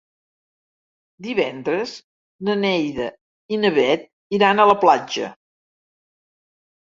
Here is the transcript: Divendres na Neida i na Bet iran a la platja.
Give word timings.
Divendres 1.25 1.93
na 2.49 2.55
Neida 2.61 3.11
i 3.57 3.61
na 3.67 3.71
Bet 3.77 4.09
iran 4.39 4.65
a 4.65 4.67
la 4.71 4.77
platja. 4.87 5.31